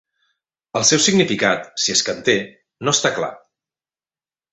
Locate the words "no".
2.87-2.95